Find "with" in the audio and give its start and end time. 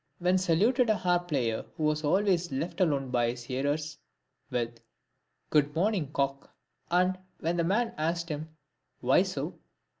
4.49-4.79